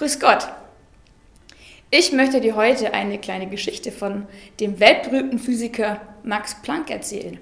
Grüß 0.00 0.18
Gott. 0.18 0.48
Ich 1.90 2.10
möchte 2.12 2.40
dir 2.40 2.56
heute 2.56 2.94
eine 2.94 3.18
kleine 3.18 3.46
Geschichte 3.48 3.92
von 3.92 4.26
dem 4.58 4.80
weltberühmten 4.80 5.38
Physiker 5.38 6.00
Max 6.22 6.62
Planck 6.62 6.88
erzählen. 6.90 7.38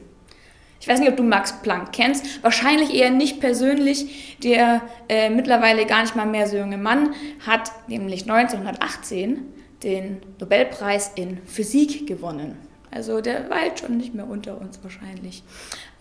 Ich 0.80 0.88
weiß 0.88 0.98
nicht, 0.98 1.08
ob 1.08 1.16
du 1.16 1.22
Max 1.22 1.62
Planck 1.62 1.92
kennst. 1.92 2.42
Wahrscheinlich 2.42 2.92
eher 2.92 3.10
nicht 3.10 3.38
persönlich. 3.38 4.36
Der 4.42 4.82
äh, 5.08 5.30
mittlerweile 5.30 5.86
gar 5.86 6.02
nicht 6.02 6.16
mal 6.16 6.26
mehr 6.26 6.48
so 6.48 6.56
junge 6.56 6.78
Mann 6.78 7.14
hat 7.46 7.70
nämlich 7.86 8.22
1918 8.22 9.38
den 9.84 10.20
Nobelpreis 10.40 11.12
in 11.14 11.38
Physik 11.46 12.08
gewonnen. 12.08 12.58
Also 12.90 13.20
der 13.20 13.48
war 13.50 13.60
halt 13.60 13.78
schon 13.78 13.98
nicht 13.98 14.14
mehr 14.14 14.26
unter 14.26 14.60
uns 14.60 14.82
wahrscheinlich. 14.82 15.44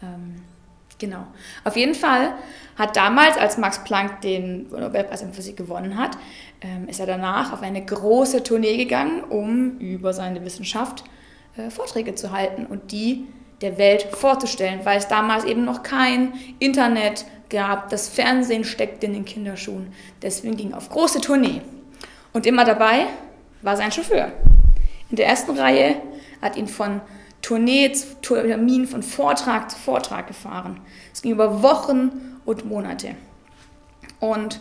Ähm, 0.02 0.42
Genau. 1.00 1.28
Auf 1.64 1.76
jeden 1.76 1.96
Fall 1.96 2.34
hat 2.76 2.96
damals, 2.96 3.38
als 3.38 3.58
Max 3.58 3.84
Planck 3.84 4.22
den 4.22 4.70
Nobelpreis 4.70 5.22
in 5.22 5.34
Physik 5.34 5.58
gewonnen 5.58 5.98
hat, 5.98 6.18
ähm, 6.62 6.88
ist 6.88 7.00
er 7.00 7.06
danach 7.06 7.54
auf 7.54 7.62
eine 7.62 7.84
große 7.84 8.44
Tournee 8.44 8.78
gegangen, 8.78 9.24
um 9.24 9.78
über 9.80 10.14
seine 10.14 10.44
Wissenschaft 10.44 11.04
äh, 11.56 11.70
Vorträge 11.70 12.16
zu 12.16 12.32
halten 12.32 12.66
und 12.66 12.92
die 12.92 13.28
der 13.62 13.78
Welt 13.78 14.04
vorzustellen, 14.12 14.82
weil 14.84 14.98
es 15.00 15.08
damals 15.08 15.44
eben 15.44 15.66
noch 15.66 15.82
kein 15.82 16.34
Internet 16.60 17.26
gab, 17.50 17.90
das 17.90 18.10
Fernsehen 18.10 18.64
steckte 18.64 19.08
in 19.08 19.14
den 19.14 19.26
Kinderschuhen. 19.26 19.94
Deswegen 20.22 20.58
ging 20.58 20.72
er 20.72 20.78
auf 20.78 20.90
große 20.90 21.22
Tournee. 21.22 21.62
Und 22.34 22.46
immer 22.46 22.66
dabei 22.66 23.08
war 23.62 23.78
sein 23.78 23.92
Chauffeur. 23.92 24.32
In 25.10 25.16
der 25.16 25.28
ersten 25.28 25.58
Reihe 25.58 25.96
hat 26.42 26.56
ihn 26.56 26.68
von 26.68 27.02
Tournee 27.48 27.94
zu 27.94 28.08
Termin, 28.22 28.88
von 28.88 29.02
Vortrag 29.02 29.72
zu 29.72 29.78
Vortrag 29.78 30.28
gefahren. 30.28 30.82
Es 31.14 31.22
ging 31.22 31.32
über 31.32 31.64
Wochen 31.64 32.42
und 32.44 32.66
Monate. 32.66 33.16
Und 34.20 34.60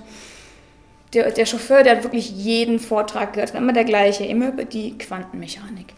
der, 1.12 1.32
der 1.32 1.46
Chauffeur, 1.46 1.82
der 1.82 1.96
hat 1.96 2.04
wirklich 2.04 2.30
jeden 2.30 2.78
Vortrag 2.78 3.32
gehört, 3.32 3.56
immer 3.56 3.72
der 3.72 3.84
gleiche, 3.84 4.24
immer 4.24 4.50
über 4.50 4.64
die 4.64 4.96
Quantenmechanik. 4.98 5.94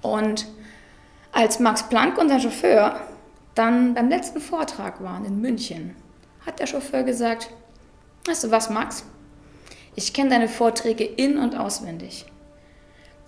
Und 0.00 0.46
als 1.32 1.58
Max 1.58 1.88
Planck 1.88 2.18
und 2.18 2.28
sein 2.28 2.40
Chauffeur 2.40 3.00
dann 3.56 3.94
beim 3.94 4.08
letzten 4.08 4.40
Vortrag 4.40 5.02
waren 5.02 5.24
in 5.24 5.40
München, 5.40 5.96
hat 6.46 6.60
der 6.60 6.68
Chauffeur 6.68 7.02
gesagt, 7.02 7.50
weißt 8.28 8.44
du 8.44 8.52
was, 8.52 8.70
Max? 8.70 9.04
Ich 9.96 10.12
kenne 10.12 10.30
deine 10.30 10.48
Vorträge 10.48 11.02
in 11.02 11.36
und 11.36 11.58
auswendig. 11.58 12.26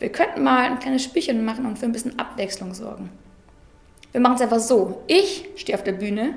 Wir 0.01 0.11
könnten 0.11 0.43
mal 0.43 0.65
ein 0.65 0.79
kleines 0.79 1.05
Spielchen 1.05 1.45
machen 1.45 1.67
und 1.67 1.79
für 1.79 1.85
ein 1.85 1.93
bisschen 1.93 2.19
Abwechslung 2.19 2.73
sorgen. 2.73 3.11
Wir 4.13 4.21
machen 4.21 4.37
es 4.37 4.41
einfach 4.41 4.59
so. 4.59 5.03
Ich 5.07 5.49
stehe 5.57 5.77
auf 5.77 5.85
der 5.85 5.93
Bühne, 5.93 6.35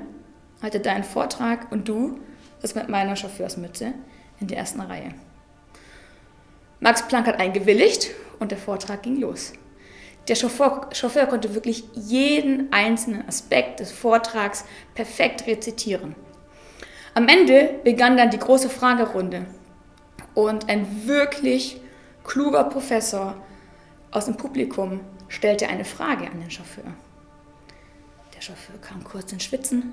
halte 0.62 0.80
deinen 0.80 1.02
Vortrag 1.02 1.72
und 1.72 1.88
du 1.88 2.20
bist 2.60 2.76
mit 2.76 2.88
meiner 2.88 3.16
Chauffeursmütze 3.16 3.94
in 4.38 4.46
der 4.46 4.58
ersten 4.58 4.80
Reihe. 4.80 5.14
Max 6.80 7.08
Planck 7.08 7.26
hat 7.26 7.40
eingewilligt 7.40 8.10
und 8.38 8.50
der 8.50 8.58
Vortrag 8.58 9.02
ging 9.02 9.18
los. 9.18 9.54
Der 10.28 10.34
Chauffeur, 10.34 10.90
Chauffeur 10.92 11.26
konnte 11.26 11.54
wirklich 11.54 11.84
jeden 11.94 12.70
einzelnen 12.70 13.26
Aspekt 13.26 13.80
des 13.80 13.92
Vortrags 13.92 14.66
perfekt 14.94 15.46
rezitieren. 15.46 16.14
Am 17.14 17.28
Ende 17.28 17.80
begann 17.82 18.18
dann 18.18 18.30
die 18.30 18.38
große 18.38 18.68
Fragerunde 18.68 19.46
und 20.34 20.68
ein 20.68 21.06
wirklich 21.06 21.80
kluger 22.24 22.64
Professor 22.64 23.36
aus 24.14 24.26
dem 24.26 24.36
Publikum 24.36 25.00
stellte 25.28 25.68
eine 25.68 25.84
Frage 25.84 26.30
an 26.30 26.40
den 26.40 26.50
Chauffeur. 26.50 26.84
Der 28.34 28.40
Chauffeur 28.40 28.80
kam 28.80 29.02
kurz 29.02 29.32
ins 29.32 29.42
Schwitzen, 29.42 29.92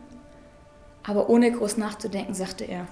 aber 1.04 1.28
ohne 1.30 1.52
groß 1.52 1.78
nachzudenken 1.78 2.36
sagte 2.36 2.64
er, 2.64 2.88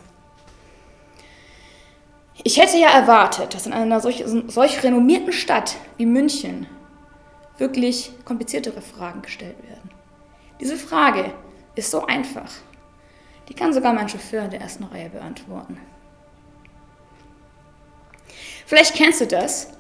ich 2.44 2.58
hätte 2.58 2.78
ja 2.78 2.90
erwartet, 2.90 3.54
dass 3.54 3.68
in 3.68 3.74
einer 3.74 4.00
solch, 4.00 4.24
solch 4.48 4.82
renommierten 4.82 5.32
Stadt 5.32 5.76
wie 5.98 6.06
München 6.06 6.68
wirklich 7.58 8.12
kompliziertere 8.26 8.82
Fragen 8.82 9.22
gestellt 9.22 9.62
werden. 9.68 9.92
Diese 10.60 10.78
Frage 10.78 11.34
ist 11.76 11.92
so 11.92 12.06
einfach. 12.06 12.50
Die 13.50 13.54
kann 13.54 13.74
sogar 13.74 13.94
mein 13.94 14.10
Chauffeur 14.10 14.46
in 14.46 14.52
der 14.52 14.62
ersten 14.62 14.86
Reihe 14.86 15.10
beantworten. 15.10 15.78
Vielleicht 18.66 18.96
kennst 18.96 19.22
du 19.22 19.28
das, 19.28 19.72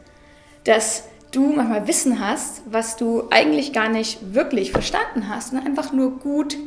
dass 0.64 1.06
du 1.32 1.54
manchmal 1.54 1.88
Wissen 1.88 2.20
hast, 2.20 2.62
was 2.66 2.96
du 2.96 3.28
eigentlich 3.30 3.74
gar 3.74 3.90
nicht 3.90 4.34
wirklich 4.34 4.72
verstanden 4.72 5.30
hast 5.30 5.54
und 5.54 5.66
einfach 5.66 5.92
nur 5.92 6.20
gut 6.20 6.58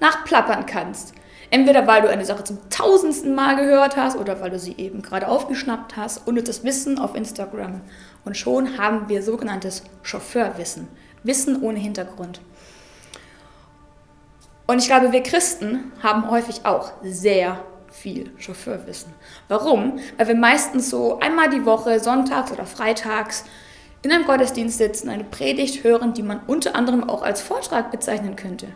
nachplappern 0.00 0.66
kannst. 0.66 1.14
Entweder 1.50 1.86
weil 1.86 2.02
du 2.02 2.08
eine 2.08 2.24
Sache 2.24 2.44
zum 2.44 2.58
tausendsten 2.68 3.34
Mal 3.34 3.56
gehört 3.56 3.96
hast 3.96 4.16
oder 4.16 4.40
weil 4.40 4.50
du 4.50 4.58
sie 4.58 4.76
eben 4.76 5.00
gerade 5.00 5.28
aufgeschnappt 5.28 5.96
hast 5.96 6.26
und 6.26 6.46
das 6.46 6.62
Wissen 6.62 6.98
auf 6.98 7.14
Instagram. 7.14 7.80
Und 8.24 8.36
schon 8.36 8.76
haben 8.76 9.08
wir 9.08 9.22
sogenanntes 9.22 9.82
Chauffeurwissen. 10.02 10.88
Wissen 11.22 11.62
ohne 11.62 11.78
Hintergrund. 11.78 12.40
Und 14.66 14.78
ich 14.78 14.86
glaube, 14.86 15.12
wir 15.12 15.22
Christen 15.22 15.92
haben 16.02 16.30
häufig 16.30 16.66
auch 16.66 16.92
sehr 17.02 17.64
viel 17.90 18.30
Chauffeurwissen. 18.38 19.12
Warum? 19.48 19.98
Weil 20.16 20.28
wir 20.28 20.34
meistens 20.34 20.90
so 20.90 21.18
einmal 21.20 21.50
die 21.50 21.64
Woche, 21.64 22.00
sonntags 22.00 22.52
oder 22.52 22.66
freitags, 22.66 23.44
in 24.02 24.12
einem 24.12 24.26
Gottesdienst 24.26 24.78
sitzen, 24.78 25.08
eine 25.08 25.24
Predigt 25.24 25.82
hören, 25.82 26.14
die 26.14 26.22
man 26.22 26.40
unter 26.46 26.74
anderem 26.76 27.08
auch 27.08 27.22
als 27.22 27.40
Vortrag 27.40 27.90
bezeichnen 27.90 28.36
könnte. 28.36 28.68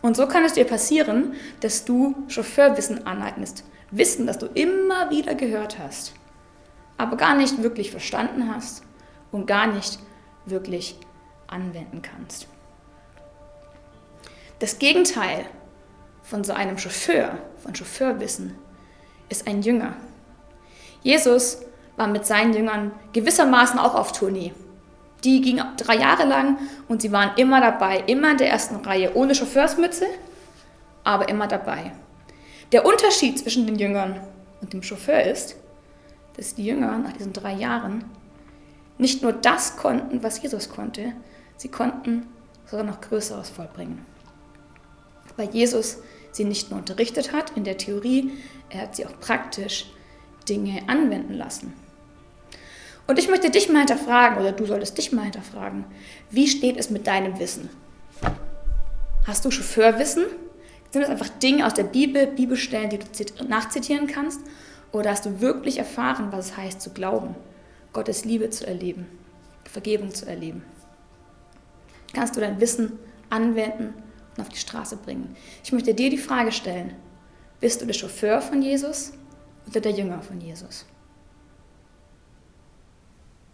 Und 0.00 0.16
so 0.16 0.26
kann 0.26 0.44
es 0.44 0.52
dir 0.52 0.64
passieren, 0.64 1.34
dass 1.60 1.84
du 1.84 2.14
Chauffeurwissen 2.28 3.06
aneignest. 3.06 3.64
Wissen, 3.90 4.26
das 4.26 4.38
du 4.38 4.46
immer 4.46 5.10
wieder 5.10 5.34
gehört 5.34 5.78
hast, 5.78 6.14
aber 6.96 7.16
gar 7.16 7.34
nicht 7.34 7.62
wirklich 7.62 7.90
verstanden 7.90 8.52
hast 8.52 8.82
und 9.30 9.46
gar 9.46 9.66
nicht 9.66 9.98
wirklich 10.46 10.98
anwenden 11.46 12.00
kannst. 12.00 12.48
Das 14.58 14.78
Gegenteil 14.78 15.44
von 16.22 16.44
so 16.44 16.52
einem 16.52 16.78
Chauffeur, 16.78 17.38
von 17.62 17.74
Chauffeurwissen, 17.74 18.56
ist 19.28 19.46
ein 19.46 19.62
Jünger. 19.62 19.94
Jesus 21.02 21.58
war 21.96 22.06
mit 22.06 22.26
seinen 22.26 22.54
Jüngern 22.54 22.92
gewissermaßen 23.12 23.78
auch 23.78 23.94
auf 23.94 24.12
Tournee. 24.12 24.52
Die 25.24 25.40
ging 25.40 25.60
drei 25.76 25.96
Jahre 25.96 26.24
lang 26.24 26.58
und 26.88 27.02
sie 27.02 27.12
waren 27.12 27.32
immer 27.36 27.60
dabei, 27.60 28.02
immer 28.06 28.32
in 28.32 28.38
der 28.38 28.50
ersten 28.50 28.76
Reihe, 28.76 29.14
ohne 29.14 29.34
Chauffeursmütze, 29.34 30.06
aber 31.04 31.28
immer 31.28 31.46
dabei. 31.46 31.92
Der 32.72 32.86
Unterschied 32.86 33.38
zwischen 33.38 33.66
den 33.66 33.78
Jüngern 33.78 34.20
und 34.60 34.72
dem 34.72 34.82
Chauffeur 34.82 35.22
ist, 35.22 35.56
dass 36.36 36.54
die 36.54 36.64
Jünger 36.64 36.98
nach 36.98 37.12
diesen 37.12 37.32
drei 37.32 37.52
Jahren 37.52 38.04
nicht 38.98 39.22
nur 39.22 39.32
das 39.32 39.76
konnten, 39.76 40.22
was 40.22 40.40
Jesus 40.42 40.70
konnte, 40.70 41.12
sie 41.56 41.68
konnten 41.68 42.26
sogar 42.66 42.84
noch 42.84 43.00
Größeres 43.00 43.50
vollbringen. 43.50 44.04
Weil 45.36 45.50
Jesus 45.50 45.98
sie 46.32 46.44
nicht 46.44 46.70
nur 46.70 46.80
unterrichtet 46.80 47.32
hat 47.32 47.56
in 47.56 47.64
der 47.64 47.78
Theorie, 47.78 48.32
er 48.70 48.82
hat 48.82 48.96
sie 48.96 49.06
auch 49.06 49.18
praktisch 49.20 49.86
Dinge 50.48 50.82
anwenden 50.88 51.34
lassen. 51.34 51.74
Und 53.06 53.18
ich 53.18 53.28
möchte 53.28 53.50
dich 53.50 53.68
mal 53.68 53.80
hinterfragen, 53.80 54.38
oder 54.38 54.52
du 54.52 54.64
solltest 54.64 54.96
dich 54.96 55.12
mal 55.12 55.24
hinterfragen, 55.24 55.84
wie 56.30 56.48
steht 56.48 56.76
es 56.76 56.90
mit 56.90 57.06
deinem 57.06 57.38
Wissen? 57.38 57.68
Hast 59.26 59.44
du 59.44 59.50
Chauffeurwissen? 59.50 60.24
Sind 60.90 61.02
das 61.02 61.10
einfach 61.10 61.28
Dinge 61.28 61.66
aus 61.66 61.74
der 61.74 61.84
Bibel, 61.84 62.26
Bibelstellen, 62.26 62.90
die 62.90 62.98
du 62.98 63.44
nachzitieren 63.44 64.06
kannst? 64.06 64.40
Oder 64.92 65.10
hast 65.10 65.26
du 65.26 65.40
wirklich 65.40 65.78
erfahren, 65.78 66.28
was 66.30 66.50
es 66.50 66.56
heißt 66.56 66.80
zu 66.80 66.90
glauben, 66.90 67.34
Gottes 67.92 68.24
Liebe 68.24 68.50
zu 68.50 68.66
erleben, 68.66 69.06
Vergebung 69.64 70.14
zu 70.14 70.26
erleben? 70.26 70.64
Kannst 72.12 72.36
du 72.36 72.40
dein 72.40 72.60
Wissen 72.60 72.98
anwenden 73.30 73.94
und 74.36 74.42
auf 74.42 74.48
die 74.48 74.56
Straße 74.56 74.96
bringen? 74.96 75.36
Ich 75.64 75.72
möchte 75.72 75.94
dir 75.94 76.10
die 76.10 76.18
Frage 76.18 76.52
stellen, 76.52 76.94
bist 77.60 77.80
du 77.80 77.86
der 77.86 77.94
Chauffeur 77.94 78.40
von 78.40 78.62
Jesus 78.62 79.12
oder 79.68 79.80
der 79.80 79.92
Jünger 79.92 80.20
von 80.22 80.40
Jesus? 80.40 80.84